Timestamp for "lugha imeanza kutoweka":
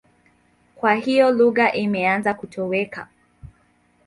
1.31-3.07